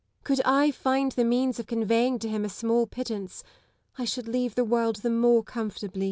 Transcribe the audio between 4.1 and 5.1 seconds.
leave the world